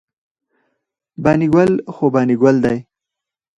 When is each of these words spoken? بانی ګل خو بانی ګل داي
بانی 1.23 1.47
ګل 1.53 1.71
خو 1.93 2.05
بانی 2.13 2.35
ګل 2.41 2.55
داي 2.63 2.79